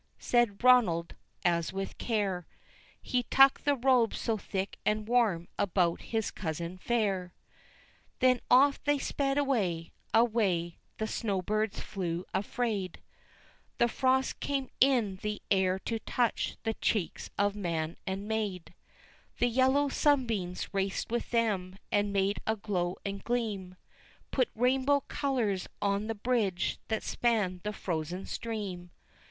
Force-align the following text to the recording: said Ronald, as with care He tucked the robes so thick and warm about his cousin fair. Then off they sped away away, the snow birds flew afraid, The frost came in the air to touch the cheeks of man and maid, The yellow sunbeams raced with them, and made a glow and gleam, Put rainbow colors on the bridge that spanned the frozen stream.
said 0.17 0.63
Ronald, 0.63 1.13
as 1.45 1.71
with 1.71 1.99
care 1.99 2.47
He 3.03 3.21
tucked 3.21 3.65
the 3.65 3.75
robes 3.75 4.19
so 4.19 4.35
thick 4.35 4.79
and 4.83 5.07
warm 5.07 5.47
about 5.59 6.01
his 6.01 6.31
cousin 6.31 6.79
fair. 6.79 7.35
Then 8.17 8.41
off 8.49 8.83
they 8.83 8.97
sped 8.97 9.37
away 9.37 9.91
away, 10.11 10.79
the 10.97 11.05
snow 11.05 11.43
birds 11.43 11.81
flew 11.81 12.25
afraid, 12.33 12.99
The 13.77 13.87
frost 13.87 14.39
came 14.39 14.71
in 14.79 15.17
the 15.17 15.39
air 15.51 15.77
to 15.77 15.99
touch 15.99 16.57
the 16.63 16.73
cheeks 16.73 17.29
of 17.37 17.55
man 17.55 17.95
and 18.07 18.27
maid, 18.27 18.73
The 19.37 19.49
yellow 19.49 19.87
sunbeams 19.87 20.73
raced 20.73 21.11
with 21.11 21.29
them, 21.29 21.77
and 21.91 22.11
made 22.11 22.41
a 22.47 22.55
glow 22.55 22.97
and 23.05 23.23
gleam, 23.23 23.75
Put 24.31 24.49
rainbow 24.55 25.01
colors 25.01 25.67
on 25.79 26.07
the 26.07 26.15
bridge 26.15 26.79
that 26.87 27.03
spanned 27.03 27.61
the 27.61 27.71
frozen 27.71 28.25
stream. 28.25 28.89